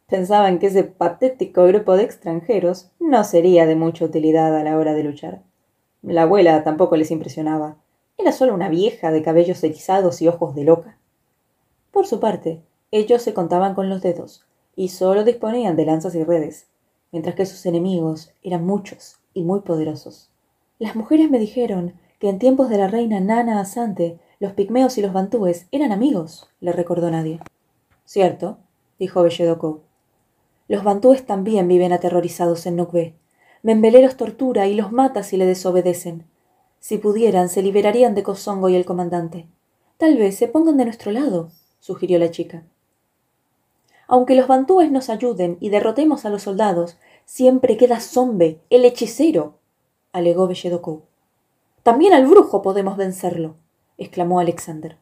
Pensaban 0.08 0.60
que 0.60 0.68
ese 0.68 0.84
patético 0.84 1.66
grupo 1.66 1.96
de 1.96 2.04
extranjeros 2.04 2.92
no 3.00 3.24
sería 3.24 3.66
de 3.66 3.76
mucha 3.76 4.06
utilidad 4.06 4.56
a 4.56 4.64
la 4.64 4.78
hora 4.78 4.94
de 4.94 5.04
luchar. 5.04 5.42
La 6.02 6.24
abuela 6.24 6.64
tampoco 6.64 6.98
les 6.98 7.12
impresionaba. 7.12 7.78
Era 8.18 8.32
solo 8.32 8.54
una 8.54 8.70
vieja 8.70 9.12
de 9.12 9.24
cabellos 9.24 9.64
erizados 9.64 10.22
y 10.22 10.28
ojos 10.28 10.54
de 10.54 10.66
loca. 10.66 10.98
Por 11.92 12.06
su 12.06 12.20
parte, 12.20 12.62
ellos 12.92 13.22
se 13.22 13.34
contaban 13.34 13.74
con 13.74 13.90
los 13.90 14.02
dedos, 14.02 14.46
y 14.76 14.90
solo 14.90 15.24
disponían 15.24 15.76
de 15.76 15.86
lanzas 15.86 16.16
y 16.16 16.24
redes, 16.24 16.68
mientras 17.12 17.36
que 17.36 17.46
sus 17.46 17.66
enemigos 17.66 18.34
eran 18.44 18.66
muchos 18.66 19.18
y 19.34 19.44
muy 19.44 19.62
poderosos. 19.62 20.30
Las 20.80 20.96
mujeres 20.96 21.30
me 21.30 21.40
dijeron 21.40 21.94
que 22.20 22.30
en 22.30 22.40
tiempos 22.40 22.70
de 22.70 22.78
la 22.78 22.88
reina 22.88 23.20
Nana 23.20 23.60
Asante, 23.60 24.20
los 24.40 24.54
pigmeos 24.54 24.98
y 24.98 25.02
los 25.02 25.14
bantúes 25.14 25.68
eran 25.72 25.92
amigos, 25.92 26.50
le 26.60 26.72
recordó 26.72 27.12
nadie. 27.12 27.40
Cierto, 28.06 28.58
dijo 29.00 29.22
Belledoco. 29.24 29.82
Los 30.68 30.84
bantúes 30.84 31.26
también 31.26 31.68
viven 31.68 31.94
aterrorizados 31.94 32.66
en 32.66 32.78
Nukbe. 32.78 33.16
Membelé 33.64 34.02
los 34.02 34.18
tortura 34.18 34.68
y 34.68 34.74
los 34.74 34.92
mata 34.92 35.24
si 35.24 35.38
le 35.38 35.46
desobedecen. 35.46 36.26
Si 36.80 36.98
pudieran, 36.98 37.50
se 37.50 37.62
liberarían 37.62 38.16
de 38.16 38.24
Kosongo 38.24 38.70
y 38.70 38.76
el 38.76 38.86
comandante. 38.86 39.48
Tal 39.98 40.18
vez 40.18 40.36
se 40.36 40.48
pongan 40.48 40.78
de 40.78 40.86
nuestro 40.86 41.12
lado, 41.12 41.52
sugirió 41.80 42.18
la 42.18 42.32
chica. 42.32 42.64
Aunque 44.12 44.36
los 44.36 44.48
bantúes 44.48 44.92
nos 44.92 45.10
ayuden 45.10 45.56
y 45.62 45.70
derrotemos 45.70 46.26
a 46.26 46.30
los 46.30 46.44
soldados, 46.44 46.98
siempre 47.24 47.78
queda 47.78 48.02
Zombe, 48.02 48.60
el 48.70 48.84
hechicero, 48.84 49.60
alegó 50.12 50.48
Belledokou. 50.48 51.04
También 51.82 52.12
al 52.12 52.28
brujo 52.28 52.62
podemos 52.62 52.98
vencerlo, 52.98 53.56
exclamó 53.98 54.42
Alexander. 54.42 54.98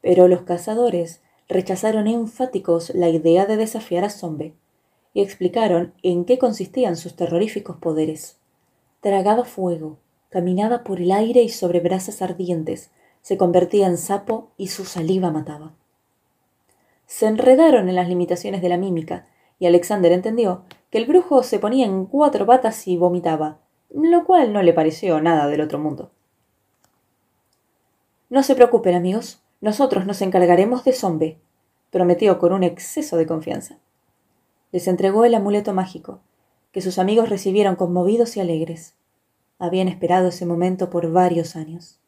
pero 0.00 0.26
los 0.26 0.42
cazadores 0.42 1.20
rechazaron 1.48 2.08
enfáticos 2.08 2.92
la 2.96 3.08
idea 3.08 3.46
de 3.46 3.56
desafiar 3.56 4.02
a 4.02 4.10
Zombe 4.10 4.54
y 5.14 5.22
explicaron 5.22 5.94
en 6.02 6.24
qué 6.24 6.36
consistían 6.36 6.96
sus 6.96 7.14
terroríficos 7.14 7.76
poderes. 7.76 8.38
Tragaba 9.02 9.44
fuego, 9.44 9.98
caminaba 10.30 10.82
por 10.82 11.00
el 11.00 11.12
aire 11.12 11.42
y 11.42 11.48
sobre 11.48 11.78
brasas 11.78 12.22
ardientes, 12.22 12.90
se 13.22 13.36
convertía 13.36 13.86
en 13.86 13.98
sapo 13.98 14.48
y 14.56 14.66
su 14.66 14.84
saliva 14.84 15.30
mataba. 15.30 15.74
Se 17.10 17.26
enredaron 17.26 17.88
en 17.88 17.96
las 17.96 18.08
limitaciones 18.08 18.62
de 18.62 18.68
la 18.68 18.76
mímica, 18.76 19.26
y 19.58 19.66
Alexander 19.66 20.12
entendió 20.12 20.62
que 20.90 20.98
el 20.98 21.06
brujo 21.06 21.42
se 21.42 21.58
ponía 21.58 21.84
en 21.84 22.06
cuatro 22.06 22.46
patas 22.46 22.86
y 22.86 22.96
vomitaba, 22.96 23.58
lo 23.90 24.24
cual 24.24 24.52
no 24.52 24.62
le 24.62 24.72
pareció 24.72 25.20
nada 25.20 25.48
del 25.48 25.60
otro 25.60 25.80
mundo. 25.80 26.12
No 28.28 28.44
se 28.44 28.54
preocupen, 28.54 28.94
amigos, 28.94 29.42
nosotros 29.60 30.06
nos 30.06 30.22
encargaremos 30.22 30.84
de 30.84 30.92
Zombe, 30.92 31.40
prometió 31.90 32.38
con 32.38 32.52
un 32.52 32.62
exceso 32.62 33.16
de 33.16 33.26
confianza. 33.26 33.78
Les 34.70 34.86
entregó 34.86 35.24
el 35.24 35.34
amuleto 35.34 35.74
mágico, 35.74 36.20
que 36.70 36.80
sus 36.80 37.00
amigos 37.00 37.28
recibieron 37.28 37.74
conmovidos 37.74 38.36
y 38.36 38.40
alegres. 38.40 38.94
Habían 39.58 39.88
esperado 39.88 40.28
ese 40.28 40.46
momento 40.46 40.90
por 40.90 41.10
varios 41.10 41.56
años. 41.56 41.98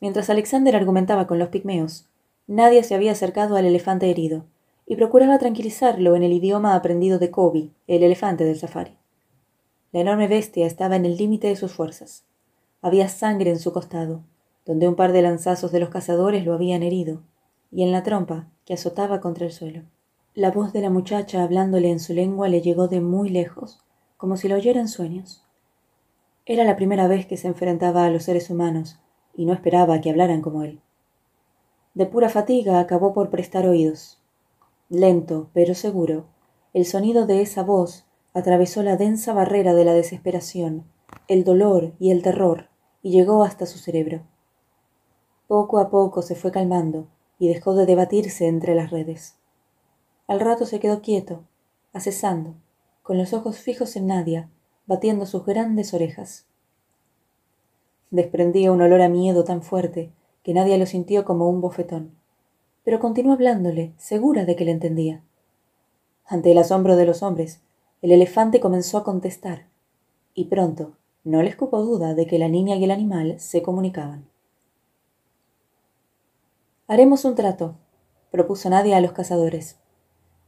Mientras 0.00 0.28
Alexander 0.28 0.76
argumentaba 0.76 1.26
con 1.26 1.38
los 1.38 1.48
pigmeos, 1.48 2.10
nadie 2.46 2.82
se 2.82 2.94
había 2.94 3.12
acercado 3.12 3.56
al 3.56 3.64
elefante 3.64 4.10
herido 4.10 4.44
y 4.86 4.96
procuraba 4.96 5.38
tranquilizarlo 5.38 6.14
en 6.14 6.22
el 6.22 6.32
idioma 6.32 6.74
aprendido 6.74 7.18
de 7.18 7.30
Kobe, 7.30 7.70
el 7.86 8.02
elefante 8.02 8.44
del 8.44 8.58
safari. 8.58 8.96
La 9.92 10.00
enorme 10.00 10.28
bestia 10.28 10.66
estaba 10.66 10.96
en 10.96 11.06
el 11.06 11.16
límite 11.16 11.46
de 11.46 11.56
sus 11.56 11.72
fuerzas. 11.72 12.24
Había 12.82 13.08
sangre 13.08 13.50
en 13.50 13.58
su 13.58 13.72
costado, 13.72 14.22
donde 14.66 14.88
un 14.88 14.94
par 14.94 15.12
de 15.12 15.22
lanzazos 15.22 15.72
de 15.72 15.80
los 15.80 15.88
cazadores 15.88 16.44
lo 16.44 16.52
habían 16.52 16.82
herido, 16.82 17.22
y 17.70 17.82
en 17.82 17.92
la 17.92 18.02
trompa 18.02 18.48
que 18.64 18.74
azotaba 18.74 19.20
contra 19.20 19.46
el 19.46 19.52
suelo. 19.52 19.82
La 20.34 20.50
voz 20.50 20.72
de 20.72 20.80
la 20.80 20.90
muchacha 20.90 21.42
hablándole 21.42 21.90
en 21.90 22.00
su 22.00 22.12
lengua 22.12 22.48
le 22.48 22.60
llegó 22.60 22.88
de 22.88 23.00
muy 23.00 23.28
lejos, 23.28 23.78
como 24.16 24.36
si 24.36 24.48
la 24.48 24.56
oyera 24.56 24.80
en 24.80 24.88
sueños. 24.88 25.44
Era 26.44 26.64
la 26.64 26.76
primera 26.76 27.06
vez 27.08 27.26
que 27.26 27.36
se 27.36 27.46
enfrentaba 27.46 28.04
a 28.04 28.10
los 28.10 28.24
seres 28.24 28.50
humanos, 28.50 28.98
y 29.34 29.46
no 29.46 29.52
esperaba 29.52 30.00
que 30.00 30.10
hablaran 30.10 30.42
como 30.42 30.62
él. 30.62 30.80
De 31.94 32.06
pura 32.06 32.28
fatiga 32.28 32.80
acabó 32.80 33.14
por 33.14 33.30
prestar 33.30 33.68
oídos. 33.68 34.20
Lento, 34.88 35.50
pero 35.52 35.74
seguro, 35.74 36.26
el 36.72 36.86
sonido 36.86 37.24
de 37.24 37.40
esa 37.40 37.62
voz 37.62 38.04
atravesó 38.32 38.82
la 38.82 38.96
densa 38.96 39.32
barrera 39.32 39.74
de 39.74 39.84
la 39.84 39.94
desesperación, 39.94 40.84
el 41.28 41.44
dolor 41.44 41.92
y 42.00 42.10
el 42.10 42.22
terror, 42.22 42.68
y 43.00 43.12
llegó 43.12 43.44
hasta 43.44 43.66
su 43.66 43.78
cerebro. 43.78 44.22
Poco 45.46 45.78
a 45.78 45.88
poco 45.88 46.22
se 46.22 46.34
fue 46.34 46.50
calmando 46.50 47.06
y 47.38 47.46
dejó 47.46 47.74
de 47.76 47.86
debatirse 47.86 48.48
entre 48.48 48.74
las 48.74 48.90
redes. 48.90 49.36
Al 50.26 50.40
rato 50.40 50.66
se 50.66 50.80
quedó 50.80 51.00
quieto, 51.00 51.44
acesando, 51.92 52.54
con 53.04 53.18
los 53.18 53.32
ojos 53.32 53.58
fijos 53.58 53.94
en 53.94 54.08
Nadia, 54.08 54.50
batiendo 54.86 55.26
sus 55.26 55.46
grandes 55.46 55.94
orejas. 55.94 56.46
Desprendía 58.10 58.72
un 58.72 58.82
olor 58.82 59.00
a 59.00 59.08
miedo 59.08 59.44
tan 59.44 59.62
fuerte 59.62 60.12
que 60.44 60.54
Nadia 60.54 60.78
lo 60.78 60.86
sintió 60.86 61.24
como 61.24 61.48
un 61.48 61.60
bofetón, 61.60 62.14
pero 62.84 63.00
continuó 63.00 63.32
hablándole, 63.32 63.94
segura 63.96 64.44
de 64.44 64.54
que 64.54 64.66
le 64.66 64.72
entendía. 64.72 65.24
Ante 66.26 66.52
el 66.52 66.58
asombro 66.58 66.96
de 66.96 67.06
los 67.06 67.22
hombres, 67.22 67.62
el 68.02 68.12
elefante 68.12 68.60
comenzó 68.60 68.98
a 68.98 69.04
contestar, 69.04 69.66
y 70.34 70.44
pronto 70.44 70.92
no 71.24 71.42
les 71.42 71.56
cupo 71.56 71.80
duda 71.80 72.14
de 72.14 72.26
que 72.26 72.38
la 72.38 72.48
niña 72.48 72.76
y 72.76 72.84
el 72.84 72.90
animal 72.90 73.40
se 73.40 73.62
comunicaban. 73.62 74.28
Haremos 76.86 77.24
un 77.24 77.34
trato, 77.34 77.76
propuso 78.30 78.68
Nadia 78.68 78.98
a 78.98 79.00
los 79.00 79.12
cazadores. 79.12 79.78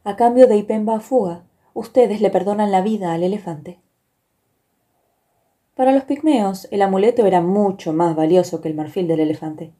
A 0.04 0.16
cambio 0.16 0.46
de 0.46 0.58
Ipemba 0.58 1.00
Fuga, 1.00 1.44
ustedes 1.72 2.20
le 2.20 2.28
perdonan 2.28 2.70
la 2.70 2.82
vida 2.82 3.14
al 3.14 3.22
elefante. 3.22 3.80
Para 5.74 5.92
los 5.92 6.04
pigmeos, 6.04 6.68
el 6.70 6.82
amuleto 6.82 7.24
era 7.24 7.40
mucho 7.40 7.94
más 7.94 8.14
valioso 8.14 8.60
que 8.60 8.68
el 8.68 8.74
marfil 8.74 9.08
del 9.08 9.20
elefante, 9.20 9.72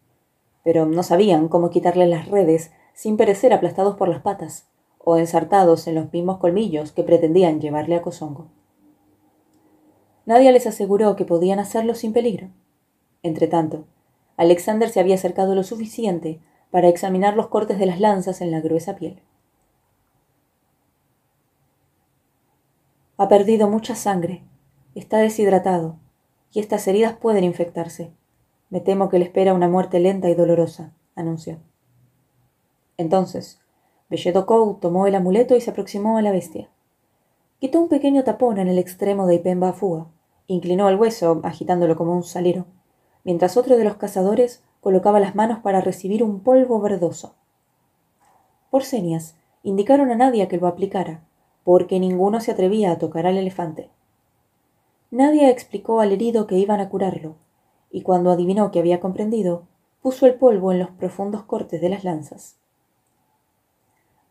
pero 0.67 0.85
no 0.85 1.05
sabían 1.05 1.47
cómo 1.47 1.71
quitarle 1.71 2.09
las 2.09 2.27
redes 2.27 2.73
sin 2.93 3.17
perecer 3.17 3.53
aplastados 3.53 3.95
por 3.95 4.09
las 4.09 4.23
patas 4.23 4.67
o 4.99 5.17
ensartados 5.17 5.87
en 5.87 5.95
los 5.95 6.13
mismos 6.13 6.39
colmillos 6.39 6.91
que 6.91 7.05
pretendían 7.05 7.61
llevarle 7.61 7.95
a 7.95 8.03
Cosongo. 8.03 8.49
Nadie 10.25 10.51
les 10.51 10.67
aseguró 10.67 11.15
que 11.15 11.25
podían 11.25 11.61
hacerlo 11.61 11.95
sin 11.95 12.13
peligro. 12.13 12.49
Entretanto, 13.23 13.85
Alexander 14.37 14.89
se 14.89 14.99
había 14.99 15.15
acercado 15.15 15.55
lo 15.55 15.63
suficiente 15.63 16.41
para 16.73 16.89
examinar 16.89 17.37
los 17.37 17.47
cortes 17.47 17.79
de 17.79 17.87
las 17.87 18.01
lanzas 18.01 18.41
en 18.41 18.51
la 18.51 18.61
gruesa 18.61 18.97
piel. 18.97 19.23
Ha 23.19 23.29
perdido 23.29 23.69
mucha 23.69 23.95
sangre, 23.95 24.43
está 24.97 25.19
deshidratado, 25.19 26.01
y 26.51 26.59
estas 26.59 26.89
heridas 26.89 27.17
pueden 27.17 27.45
infectarse. 27.45 28.11
Me 28.69 28.81
temo 28.81 29.09
que 29.09 29.19
le 29.19 29.25
espera 29.25 29.55
una 29.55 29.69
muerte 29.69 30.01
lenta 30.01 30.29
y 30.29 30.35
dolorosa, 30.35 30.93
anunció. 31.15 31.59
Entonces, 32.97 33.61
Belledokou 34.09 34.79
tomó 34.81 35.07
el 35.07 35.15
amuleto 35.15 35.57
y 35.57 35.61
se 35.61 35.71
aproximó 35.71 36.19
a 36.19 36.23
la 36.23 36.33
bestia. 36.33 36.69
Quitó 37.61 37.81
un 37.81 37.89
pequeño 37.89 38.25
tapón 38.25 38.59
en 38.59 38.69
el 38.69 38.79
extremo 38.79 39.27
de 39.27 39.37
Ipemba 39.37 39.73
Fuga, 39.73 40.07
inclinó 40.47 40.89
el 40.89 40.97
hueso, 40.97 41.41
agitándolo 41.45 41.97
como 41.97 42.15
un 42.15 42.23
salero, 42.23 42.67
mientras 43.25 43.57
otro 43.57 43.77
de 43.77 43.85
los 43.85 43.97
cazadores 43.97 44.63
colocaba 44.81 45.21
las 45.21 45.35
manos 45.35 45.61
para 45.61 45.81
recibir 45.81 46.23
un 46.23 46.41
polvo 46.41 46.81
verdoso. 46.81 47.35
Por 48.71 48.85
señas, 48.85 49.37
indicaron 49.63 50.11
a 50.11 50.17
Nadia 50.17 50.49
que 50.49 50.59
lo 50.59 50.67
aplicara, 50.67 51.23
porque 51.65 51.99
ninguno 51.99 52.41
se 52.41 52.53
atrevía 52.53 52.93
a 52.93 52.99
tocar 52.99 53.27
al 53.27 53.37
elefante. 53.37 53.91
Nadia 55.11 55.51
explicó 55.51 56.01
al 56.01 56.13
herido 56.13 56.47
que 56.47 56.59
iban 56.59 56.81
a 56.81 56.89
curarlo, 56.89 57.37
y 57.97 58.03
cuando 58.03 58.31
adivinó 58.31 58.71
que 58.73 58.79
había 58.79 59.01
comprendido, 59.01 59.63
puso 60.03 60.27
el 60.27 60.35
polvo 60.35 60.71
en 60.71 60.81
los 60.81 60.91
profundos 60.91 61.45
cortes 61.45 61.81
de 61.81 61.89
las 61.89 62.05
lanzas. 62.05 62.59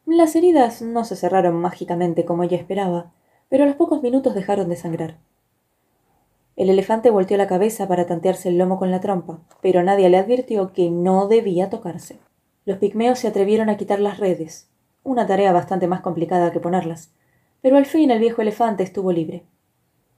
Las 0.06 0.36
heridas 0.36 0.84
no 0.84 1.04
se 1.04 1.16
cerraron 1.16 1.56
mágicamente 1.56 2.26
como 2.26 2.44
ella 2.44 2.58
esperaba, 2.58 3.12
pero 3.50 3.64
a 3.64 3.66
los 3.66 3.76
pocos 3.76 4.04
minutos 4.04 4.36
dejaron 4.36 4.70
de 4.70 4.76
sangrar. 4.76 5.18
El 6.56 6.70
elefante 6.70 7.10
volteó 7.10 7.38
la 7.38 7.48
cabeza 7.48 7.88
para 7.88 8.06
tantearse 8.06 8.50
el 8.50 8.60
lomo 8.60 8.78
con 8.78 8.92
la 8.92 9.00
trompa, 9.00 9.40
pero 9.64 9.82
nadie 9.82 10.12
le 10.12 10.20
advirtió 10.20 10.72
que 10.72 10.92
no 10.92 11.28
debía 11.28 11.72
tocarse. 11.72 12.20
Los 12.66 12.78
pigmeos 12.78 13.18
se 13.18 13.30
atrevieron 13.30 13.70
a 13.70 13.78
quitar 13.78 14.00
las 14.00 14.20
redes, 14.20 14.70
una 15.04 15.26
tarea 15.26 15.52
bastante 15.52 15.88
más 15.88 16.02
complicada 16.02 16.52
que 16.52 16.60
ponerlas, 16.60 17.16
pero 17.64 17.78
al 17.78 17.88
fin 17.88 18.12
el 18.12 18.20
viejo 18.20 18.44
elefante 18.44 18.84
estuvo 18.84 19.12
libre. 19.12 19.44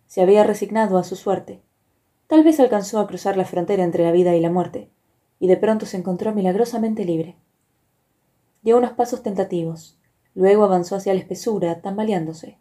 Se 0.06 0.22
había 0.22 0.44
resignado 0.44 0.98
a 0.98 1.06
su 1.06 1.16
suerte. 1.16 1.62
Tal 2.28 2.44
vez 2.44 2.60
alcanzó 2.60 3.00
a 3.00 3.08
cruzar 3.08 3.38
la 3.38 3.46
frontera 3.46 3.84
entre 3.84 4.04
la 4.04 4.12
vida 4.12 4.36
y 4.36 4.42
la 4.42 4.52
muerte, 4.52 4.90
y 5.40 5.48
de 5.48 5.56
pronto 5.56 5.86
se 5.86 5.96
encontró 5.96 6.34
milagrosamente 6.34 7.06
libre. 7.06 7.38
Dio 8.64 8.78
unos 8.78 8.92
pasos 8.92 9.24
tentativos, 9.24 9.98
luego 10.36 10.66
avanzó 10.66 10.98
hacia 10.98 11.14
la 11.14 11.22
espesura, 11.22 11.82
tambaleándose. 11.82 12.58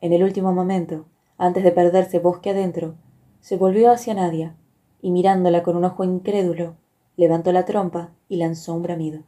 En 0.00 0.14
el 0.14 0.22
último 0.22 0.54
momento, 0.54 1.06
antes 1.36 1.64
de 1.64 1.72
perderse 1.72 2.18
bosque 2.18 2.50
adentro, 2.50 2.94
se 3.40 3.58
volvió 3.58 3.92
hacia 3.92 4.14
Nadia, 4.14 4.56
y 5.02 5.10
mirándola 5.10 5.62
con 5.62 5.76
un 5.76 5.84
ojo 5.84 6.02
incrédulo, 6.02 6.76
levantó 7.16 7.52
la 7.52 7.66
trompa 7.66 8.12
y 8.28 8.36
lanzó 8.36 8.74
un 8.74 8.82
bramido. 8.82 9.24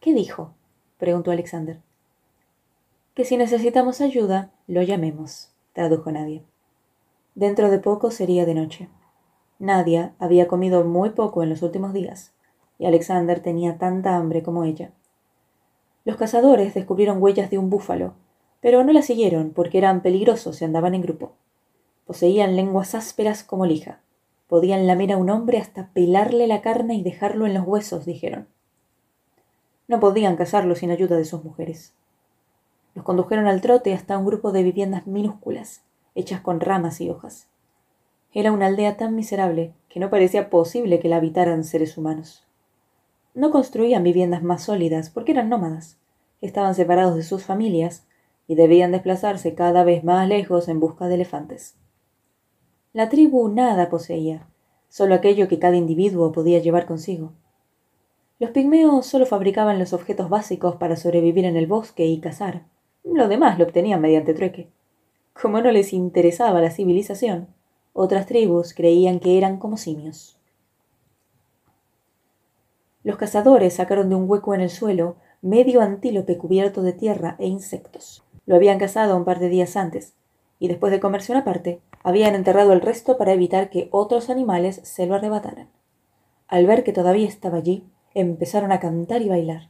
¿Qué 0.00 0.12
dijo? 0.12 0.54
preguntó 0.98 1.30
Alexander. 1.30 1.80
Que 3.14 3.24
si 3.24 3.36
necesitamos 3.36 4.00
ayuda, 4.00 4.50
lo 4.66 4.82
llamemos, 4.82 5.54
tradujo 5.72 6.10
Nadia. 6.10 6.42
Dentro 7.34 7.70
de 7.70 7.78
poco 7.78 8.10
sería 8.10 8.46
de 8.46 8.54
noche. 8.54 8.88
Nadia 9.58 10.14
había 10.18 10.48
comido 10.48 10.84
muy 10.84 11.10
poco 11.10 11.42
en 11.42 11.50
los 11.50 11.62
últimos 11.62 11.92
días, 11.92 12.32
y 12.78 12.86
Alexander 12.86 13.40
tenía 13.40 13.78
tanta 13.78 14.16
hambre 14.16 14.42
como 14.42 14.64
ella. 14.64 14.92
Los 16.04 16.16
cazadores 16.16 16.74
descubrieron 16.74 17.22
huellas 17.22 17.50
de 17.50 17.58
un 17.58 17.70
búfalo 17.70 18.14
pero 18.64 18.82
no 18.82 18.94
la 18.94 19.02
siguieron 19.02 19.50
porque 19.50 19.76
eran 19.76 20.00
peligrosos 20.00 20.62
y 20.62 20.64
andaban 20.64 20.94
en 20.94 21.02
grupo. 21.02 21.34
Poseían 22.06 22.56
lenguas 22.56 22.94
ásperas 22.94 23.44
como 23.44 23.66
lija. 23.66 24.00
Podían 24.48 24.86
lamer 24.86 25.12
a 25.12 25.18
un 25.18 25.28
hombre 25.28 25.58
hasta 25.58 25.90
pelarle 25.92 26.46
la 26.46 26.62
carne 26.62 26.94
y 26.94 27.02
dejarlo 27.02 27.44
en 27.44 27.52
los 27.52 27.66
huesos, 27.66 28.06
dijeron. 28.06 28.48
No 29.86 30.00
podían 30.00 30.36
cazarlo 30.36 30.76
sin 30.76 30.90
ayuda 30.90 31.18
de 31.18 31.26
sus 31.26 31.44
mujeres. 31.44 31.92
Los 32.94 33.04
condujeron 33.04 33.46
al 33.48 33.60
trote 33.60 33.92
hasta 33.92 34.16
un 34.16 34.24
grupo 34.24 34.50
de 34.50 34.62
viviendas 34.62 35.06
minúsculas, 35.06 35.83
hechas 36.14 36.40
con 36.40 36.60
ramas 36.60 37.00
y 37.00 37.10
hojas. 37.10 37.48
Era 38.32 38.52
una 38.52 38.66
aldea 38.66 38.96
tan 38.96 39.14
miserable 39.14 39.72
que 39.88 40.00
no 40.00 40.10
parecía 40.10 40.50
posible 40.50 40.98
que 40.98 41.08
la 41.08 41.16
habitaran 41.16 41.64
seres 41.64 41.96
humanos. 41.96 42.44
No 43.34 43.50
construían 43.50 44.02
viviendas 44.02 44.42
más 44.42 44.62
sólidas 44.62 45.10
porque 45.10 45.32
eran 45.32 45.48
nómadas. 45.48 45.98
Estaban 46.40 46.74
separados 46.74 47.16
de 47.16 47.22
sus 47.22 47.44
familias 47.44 48.06
y 48.46 48.54
debían 48.54 48.92
desplazarse 48.92 49.54
cada 49.54 49.84
vez 49.84 50.04
más 50.04 50.28
lejos 50.28 50.68
en 50.68 50.80
busca 50.80 51.06
de 51.08 51.14
elefantes. 51.14 51.76
La 52.92 53.08
tribu 53.08 53.48
nada 53.48 53.88
poseía, 53.88 54.46
solo 54.88 55.14
aquello 55.14 55.48
que 55.48 55.58
cada 55.58 55.76
individuo 55.76 56.30
podía 56.30 56.60
llevar 56.60 56.86
consigo. 56.86 57.32
Los 58.38 58.50
pigmeos 58.50 59.06
solo 59.06 59.26
fabricaban 59.26 59.78
los 59.78 59.92
objetos 59.92 60.28
básicos 60.28 60.76
para 60.76 60.96
sobrevivir 60.96 61.44
en 61.44 61.56
el 61.56 61.66
bosque 61.66 62.06
y 62.06 62.20
cazar. 62.20 62.62
Lo 63.02 63.28
demás 63.28 63.58
lo 63.58 63.64
obtenían 63.64 64.00
mediante 64.00 64.34
trueque. 64.34 64.68
Como 65.40 65.60
no 65.60 65.70
les 65.72 65.92
interesaba 65.92 66.60
la 66.60 66.70
civilización, 66.70 67.48
otras 67.92 68.26
tribus 68.26 68.72
creían 68.72 69.18
que 69.18 69.36
eran 69.36 69.58
como 69.58 69.76
simios. 69.76 70.38
Los 73.02 73.16
cazadores 73.16 73.74
sacaron 73.74 74.08
de 74.08 74.14
un 74.14 74.30
hueco 74.30 74.54
en 74.54 74.60
el 74.62 74.70
suelo 74.70 75.16
medio 75.42 75.82
antílope 75.82 76.38
cubierto 76.38 76.82
de 76.82 76.94
tierra 76.94 77.36
e 77.38 77.46
insectos. 77.46 78.22
Lo 78.46 78.56
habían 78.56 78.78
cazado 78.78 79.16
un 79.16 79.24
par 79.24 79.40
de 79.40 79.48
días 79.48 79.76
antes, 79.76 80.14
y 80.58 80.68
después 80.68 80.90
de 80.92 81.00
comerse 81.00 81.32
una 81.32 81.44
parte, 81.44 81.80
habían 82.02 82.34
enterrado 82.34 82.72
el 82.72 82.80
resto 82.80 83.18
para 83.18 83.32
evitar 83.32 83.70
que 83.70 83.88
otros 83.90 84.30
animales 84.30 84.80
se 84.84 85.04
lo 85.04 85.14
arrebataran. 85.14 85.68
Al 86.46 86.66
ver 86.66 86.84
que 86.84 86.92
todavía 86.92 87.28
estaba 87.28 87.58
allí, 87.58 87.84
empezaron 88.14 88.72
a 88.72 88.80
cantar 88.80 89.20
y 89.20 89.28
bailar. 89.28 89.68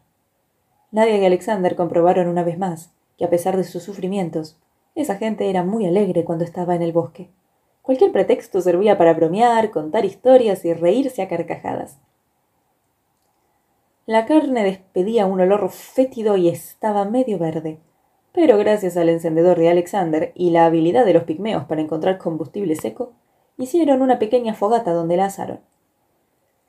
Nadia 0.92 1.16
y 1.16 1.24
Alexander 1.24 1.74
comprobaron 1.74 2.28
una 2.28 2.44
vez 2.44 2.58
más 2.58 2.92
que 3.16 3.24
a 3.24 3.30
pesar 3.30 3.56
de 3.56 3.64
sus 3.64 3.82
sufrimientos, 3.82 4.58
esa 4.94 5.16
gente 5.16 5.50
era 5.50 5.64
muy 5.64 5.86
alegre 5.86 6.24
cuando 6.24 6.44
estaba 6.44 6.74
en 6.74 6.82
el 6.82 6.92
bosque. 6.92 7.30
Cualquier 7.82 8.12
pretexto 8.12 8.60
servía 8.60 8.96
para 8.96 9.12
bromear, 9.12 9.70
contar 9.70 10.04
historias 10.04 10.64
y 10.64 10.72
reírse 10.72 11.22
a 11.22 11.28
carcajadas. 11.28 11.98
La 14.06 14.26
carne 14.26 14.64
despedía 14.64 15.26
un 15.26 15.40
olor 15.40 15.70
fétido 15.70 16.36
y 16.36 16.48
estaba 16.48 17.04
medio 17.04 17.38
verde, 17.38 17.78
pero 18.32 18.58
gracias 18.58 18.96
al 18.96 19.08
encendedor 19.08 19.58
de 19.58 19.70
Alexander 19.70 20.32
y 20.34 20.50
la 20.50 20.66
habilidad 20.66 21.04
de 21.06 21.14
los 21.14 21.24
pigmeos 21.24 21.64
para 21.64 21.80
encontrar 21.80 22.18
combustible 22.18 22.76
seco, 22.76 23.12
hicieron 23.56 24.02
una 24.02 24.18
pequeña 24.18 24.54
fogata 24.54 24.92
donde 24.92 25.16
la 25.16 25.26
asaron. 25.26 25.60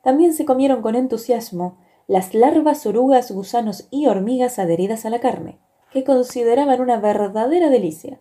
También 0.02 0.32
se 0.32 0.44
comieron 0.44 0.82
con 0.82 0.94
entusiasmo 0.94 1.78
las 2.06 2.34
larvas, 2.34 2.86
orugas, 2.86 3.32
gusanos 3.32 3.88
y 3.90 4.06
hormigas 4.06 4.58
adheridas 4.58 5.04
a 5.04 5.10
la 5.10 5.18
carne, 5.18 5.58
que 5.92 6.04
consideraban 6.04 6.80
una 6.80 6.98
verdadera 6.98 7.70
delicia, 7.70 8.20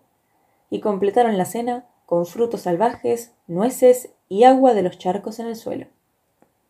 y 0.70 0.80
completaron 0.80 1.38
la 1.38 1.46
cena 1.46 1.86
con 2.06 2.26
frutos 2.26 2.62
salvajes, 2.62 3.34
nueces 3.48 4.14
y 4.30 4.44
agua 4.44 4.74
de 4.74 4.84
los 4.84 4.98
charcos 4.98 5.40
en 5.40 5.48
el 5.48 5.56
suelo. 5.56 5.88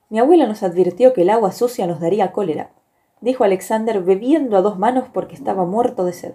Mi 0.09 0.19
abuela 0.19 0.45
nos 0.47 0.63
advirtió 0.63 1.13
que 1.13 1.23
el 1.23 1.29
agua 1.29 1.51
sucia 1.51 1.87
nos 1.87 1.99
daría 1.99 2.31
cólera, 2.31 2.71
dijo 3.21 3.43
Alexander 3.43 4.01
bebiendo 4.01 4.57
a 4.57 4.61
dos 4.61 4.77
manos 4.77 5.05
porque 5.11 5.35
estaba 5.35 5.65
muerto 5.65 6.05
de 6.05 6.13
sed. 6.13 6.33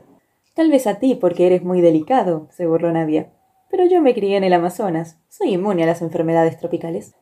Tal 0.55 0.71
vez 0.71 0.87
a 0.87 0.99
ti 0.99 1.15
porque 1.15 1.47
eres 1.47 1.63
muy 1.63 1.81
delicado, 1.81 2.49
se 2.51 2.67
burló 2.67 2.93
Nadia. 2.93 3.31
Pero 3.71 3.87
yo 3.87 4.03
me 4.03 4.15
crié 4.15 4.37
en 4.37 4.45
el 4.45 4.53
Amazonas. 4.53 5.19
Soy 5.29 5.55
inmune 5.55 5.85
a 5.85 5.87
las 5.87 6.03
enfermedades 6.03 6.59
tropicales. 6.59 7.15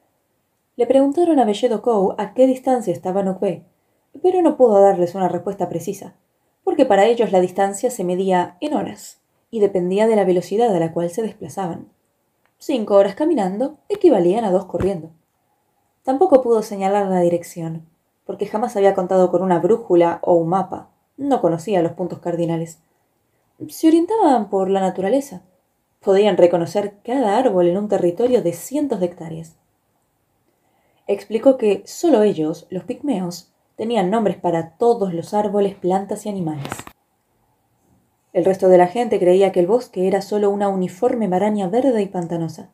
Le 0.77 0.87
preguntaron 0.87 1.39
a 1.39 1.45
Belledo 1.45 1.83
Cow 1.83 2.15
a 2.17 2.33
qué 2.33 2.47
distancia 2.47 2.93
estaba 2.93 3.23
Nukbe, 3.23 3.67
pero 4.23 4.41
no 4.41 4.57
pudo 4.57 4.81
darles 4.81 5.15
una 5.15 5.29
respuesta 5.29 5.69
precisa, 5.69 6.17
porque 6.69 6.85
para 6.85 7.07
ellos 7.07 7.33
la 7.33 7.41
distancia 7.41 7.91
se 7.91 8.05
medía 8.05 8.59
en 8.61 8.75
horas 8.75 9.23
y 9.51 9.61
dependía 9.61 10.07
de 10.07 10.17
la 10.17 10.27
velocidad 10.27 10.77
a 10.77 10.79
la 10.79 10.93
cual 10.93 11.09
se 11.09 11.23
desplazaban. 11.23 11.89
Cinco 12.59 12.97
horas 12.97 13.15
caminando 13.15 13.79
equivalían 13.89 14.45
a 14.45 14.51
dos 14.51 14.67
corriendo. 14.67 15.09
Tampoco 16.03 16.43
pudo 16.43 16.61
señalar 16.61 17.07
la 17.07 17.21
dirección, 17.21 17.87
porque 18.27 18.45
jamás 18.45 18.77
había 18.77 18.95
contado 18.95 19.31
con 19.31 19.41
una 19.41 19.59
brújula 19.61 20.19
o 20.21 20.35
un 20.35 20.51
mapa. 20.51 20.91
No 21.17 21.41
conocía 21.41 21.81
los 21.81 21.93
puntos 21.93 22.19
cardinales. 22.19 22.81
Se 23.69 23.89
orientaban 23.89 24.51
por 24.51 24.69
la 24.69 24.83
naturaleza. 24.83 25.41
Podían 26.01 26.37
reconocer 26.37 26.99
cada 27.03 27.39
árbol 27.39 27.69
en 27.69 27.79
un 27.79 27.89
territorio 27.89 28.43
de 28.43 28.53
cientos 28.53 29.01
de 29.01 29.07
hectáreas 29.07 29.57
explicó 31.09 31.57
que 31.57 31.83
solo 31.87 32.23
ellos, 32.23 32.67
los 32.71 32.85
pigmeos, 32.85 33.51
tenían 33.79 34.11
nombres 34.11 34.37
para 34.37 34.71
todos 34.77 35.15
los 35.15 35.33
árboles, 35.33 35.77
plantas 35.77 36.27
y 36.27 36.29
animales. 36.29 36.69
El 38.33 38.45
resto 38.45 38.69
de 38.69 38.77
la 38.77 38.89
gente 38.89 39.21
creía 39.21 39.53
que 39.53 39.61
el 39.61 39.69
bosque 39.69 40.09
era 40.09 40.21
solo 40.21 40.51
una 40.51 40.69
uniforme 40.69 41.29
maraña 41.29 41.69
verde 41.69 42.03
y 42.03 42.07
pantanosa. 42.07 42.73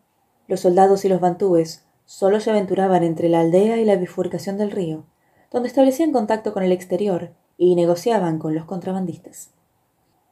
Los 0.48 0.60
soldados 0.60 1.04
y 1.04 1.10
los 1.10 1.20
bantúes 1.20 1.86
solo 2.06 2.40
se 2.40 2.50
aventuraban 2.50 3.04
entre 3.04 3.28
la 3.28 3.40
aldea 3.40 3.76
y 3.76 3.84
la 3.84 3.96
bifurcación 3.96 4.56
del 4.56 4.70
río, 4.70 5.04
donde 5.52 5.68
establecían 5.68 6.10
contacto 6.10 6.54
con 6.54 6.62
el 6.62 6.72
exterior 6.72 7.34
y 7.58 7.76
negociaban 7.76 8.38
con 8.38 8.54
los 8.54 8.64
contrabandistas. 8.64 9.52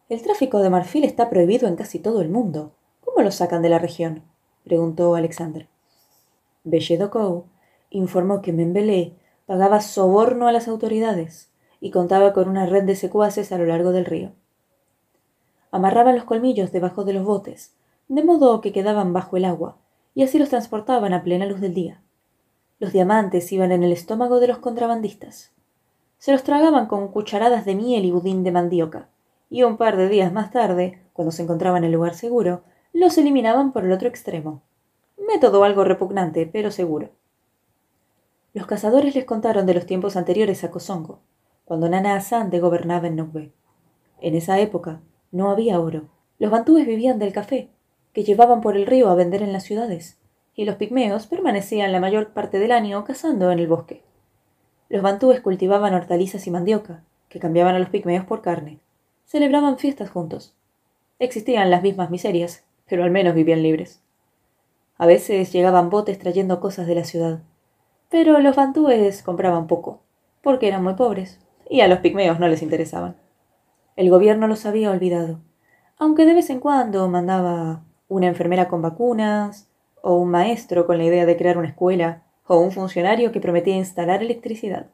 El 0.08 0.22
tráfico 0.22 0.60
de 0.60 0.70
marfil 0.70 1.04
está 1.04 1.28
prohibido 1.28 1.68
en 1.68 1.76
casi 1.76 1.98
todo 1.98 2.22
el 2.22 2.30
mundo. 2.30 2.72
¿Cómo 3.04 3.22
lo 3.22 3.30
sacan 3.30 3.60
de 3.60 3.68
la 3.68 3.78
región? 3.78 4.24
preguntó 4.64 5.14
Alexander. 5.14 5.68
Belledocow 6.64 7.44
informó 7.90 8.40
que 8.40 8.52
Membelé 8.52 9.16
pagaba 9.46 9.80
soborno 9.80 10.48
a 10.48 10.52
las 10.52 10.68
autoridades 10.68 11.50
y 11.80 11.90
contaba 11.90 12.32
con 12.32 12.48
una 12.48 12.66
red 12.66 12.84
de 12.84 12.96
secuaces 12.96 13.52
a 13.52 13.58
lo 13.58 13.66
largo 13.66 13.92
del 13.92 14.04
río. 14.04 14.32
Amarraban 15.70 16.14
los 16.14 16.24
colmillos 16.24 16.70
debajo 16.70 17.04
de 17.04 17.12
los 17.12 17.24
botes, 17.24 17.74
de 18.08 18.22
modo 18.22 18.60
que 18.60 18.72
quedaban 18.72 19.12
bajo 19.12 19.36
el 19.36 19.44
agua, 19.44 19.78
y 20.14 20.22
así 20.22 20.38
los 20.38 20.50
transportaban 20.50 21.12
a 21.14 21.22
plena 21.22 21.46
luz 21.46 21.60
del 21.60 21.74
día. 21.74 22.02
Los 22.78 22.92
diamantes 22.92 23.50
iban 23.52 23.72
en 23.72 23.82
el 23.82 23.92
estómago 23.92 24.38
de 24.38 24.48
los 24.48 24.58
contrabandistas. 24.58 25.52
Se 26.18 26.32
los 26.32 26.42
tragaban 26.42 26.86
con 26.86 27.08
cucharadas 27.08 27.64
de 27.64 27.74
miel 27.74 28.04
y 28.04 28.10
budín 28.10 28.44
de 28.44 28.52
mandioca, 28.52 29.08
y 29.50 29.62
un 29.62 29.76
par 29.76 29.96
de 29.96 30.08
días 30.08 30.32
más 30.32 30.50
tarde, 30.50 31.02
cuando 31.12 31.32
se 31.32 31.42
encontraban 31.42 31.84
en 31.84 31.88
el 31.88 31.92
lugar 31.92 32.14
seguro, 32.14 32.62
los 32.92 33.16
eliminaban 33.18 33.72
por 33.72 33.84
el 33.84 33.92
otro 33.92 34.08
extremo. 34.08 34.62
Método 35.16 35.64
algo 35.64 35.84
repugnante, 35.84 36.46
pero 36.46 36.70
seguro. 36.70 37.10
Los 38.54 38.66
cazadores 38.66 39.14
les 39.14 39.24
contaron 39.24 39.64
de 39.64 39.72
los 39.72 39.86
tiempos 39.86 40.14
anteriores 40.14 40.62
a 40.62 40.70
Kosongo, 40.70 41.20
cuando 41.64 41.88
Nana 41.88 42.16
Asante 42.16 42.60
gobernaba 42.60 43.06
en 43.06 43.16
Nogbe. 43.16 43.50
En 44.20 44.34
esa 44.34 44.60
época 44.60 45.00
no 45.30 45.50
había 45.50 45.80
oro. 45.80 46.10
Los 46.38 46.50
bantúes 46.50 46.86
vivían 46.86 47.18
del 47.18 47.32
café, 47.32 47.70
que 48.12 48.24
llevaban 48.24 48.60
por 48.60 48.76
el 48.76 48.84
río 48.84 49.08
a 49.08 49.14
vender 49.14 49.42
en 49.42 49.54
las 49.54 49.62
ciudades, 49.62 50.18
y 50.54 50.66
los 50.66 50.76
pigmeos 50.76 51.26
permanecían 51.26 51.92
la 51.92 52.00
mayor 52.00 52.34
parte 52.34 52.58
del 52.58 52.72
año 52.72 53.02
cazando 53.04 53.50
en 53.50 53.58
el 53.58 53.68
bosque. 53.68 54.02
Los 54.90 55.00
bantúes 55.00 55.40
cultivaban 55.40 55.94
hortalizas 55.94 56.46
y 56.46 56.50
mandioca, 56.50 57.04
que 57.30 57.38
cambiaban 57.38 57.74
a 57.74 57.78
los 57.78 57.88
pigmeos 57.88 58.26
por 58.26 58.42
carne. 58.42 58.80
Celebraban 59.24 59.78
fiestas 59.78 60.10
juntos. 60.10 60.54
Existían 61.18 61.70
las 61.70 61.82
mismas 61.82 62.10
miserias, 62.10 62.64
pero 62.86 63.02
al 63.02 63.10
menos 63.10 63.34
vivían 63.34 63.62
libres. 63.62 64.02
A 64.98 65.06
veces 65.06 65.54
llegaban 65.54 65.88
botes 65.88 66.18
trayendo 66.18 66.60
cosas 66.60 66.86
de 66.86 66.96
la 66.96 67.04
ciudad 67.04 67.40
pero 68.12 68.40
los 68.40 68.54
bantúes 68.54 69.22
compraban 69.22 69.66
poco, 69.66 70.02
porque 70.42 70.68
eran 70.68 70.84
muy 70.84 70.92
pobres, 70.92 71.40
y 71.70 71.80
a 71.80 71.88
los 71.88 72.00
pigmeos 72.00 72.38
no 72.38 72.46
les 72.46 72.60
interesaban. 72.60 73.16
El 73.96 74.10
gobierno 74.10 74.46
los 74.46 74.66
había 74.66 74.90
olvidado, 74.90 75.40
aunque 75.96 76.26
de 76.26 76.34
vez 76.34 76.50
en 76.50 76.60
cuando 76.60 77.08
mandaba 77.08 77.84
una 78.08 78.26
enfermera 78.26 78.68
con 78.68 78.82
vacunas, 78.82 79.70
o 80.02 80.16
un 80.16 80.28
maestro 80.28 80.86
con 80.86 80.98
la 80.98 81.04
idea 81.04 81.24
de 81.24 81.38
crear 81.38 81.56
una 81.56 81.68
escuela, 81.68 82.22
o 82.46 82.58
un 82.58 82.70
funcionario 82.70 83.32
que 83.32 83.40
prometía 83.40 83.76
instalar 83.76 84.22
electricidad. 84.22 84.88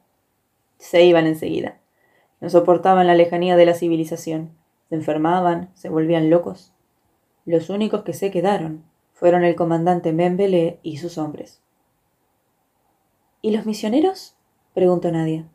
Se 0.76 1.02
iban 1.02 1.26
enseguida. 1.26 1.78
No 2.40 2.50
soportaban 2.50 3.08
la 3.08 3.16
lejanía 3.16 3.56
de 3.56 3.66
la 3.66 3.74
civilización. 3.74 4.50
Se 4.90 4.94
enfermaban, 4.94 5.70
se 5.74 5.88
volvían 5.88 6.30
locos. 6.30 6.72
Los 7.46 7.68
únicos 7.68 8.02
que 8.02 8.12
se 8.12 8.30
quedaron 8.30 8.84
fueron 9.12 9.42
el 9.42 9.56
comandante 9.56 10.12
Membele 10.12 10.78
y 10.84 10.98
sus 10.98 11.18
hombres. 11.18 11.60
¿Y 13.40 13.52
los 13.52 13.66
misioneros? 13.66 14.36
preguntó 14.74 15.10
Nadia. 15.12 15.48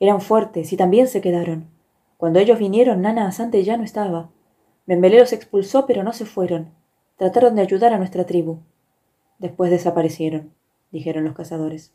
Eran 0.00 0.20
fuertes 0.20 0.72
y 0.72 0.76
también 0.76 1.06
se 1.06 1.20
quedaron. 1.20 1.68
Cuando 2.16 2.38
ellos 2.38 2.58
vinieron, 2.58 3.02
Nana 3.02 3.26
Asante 3.26 3.62
ya 3.62 3.76
no 3.76 3.84
estaba. 3.84 4.30
Membelé 4.86 5.18
los 5.18 5.32
expulsó, 5.32 5.86
pero 5.86 6.02
no 6.02 6.12
se 6.12 6.26
fueron. 6.26 6.72
Trataron 7.16 7.54
de 7.54 7.62
ayudar 7.62 7.92
a 7.92 7.98
nuestra 7.98 8.26
tribu. 8.26 8.58
Después 9.38 9.70
desaparecieron, 9.70 10.52
dijeron 10.90 11.24
los 11.24 11.34
cazadores. 11.34 11.94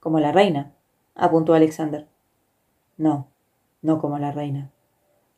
Como 0.00 0.18
la 0.18 0.32
reina, 0.32 0.72
apuntó 1.14 1.54
Alexander. 1.54 2.08
No, 2.96 3.28
no 3.82 4.00
como 4.00 4.18
la 4.18 4.32
reina, 4.32 4.72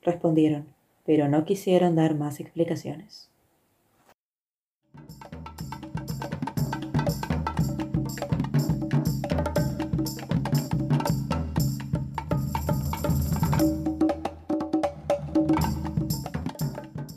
respondieron, 0.02 0.66
pero 1.04 1.28
no 1.28 1.44
quisieron 1.44 1.96
dar 1.96 2.14
más 2.14 2.40
explicaciones. 2.40 3.30